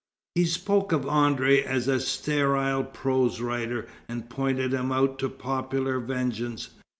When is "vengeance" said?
5.99-6.71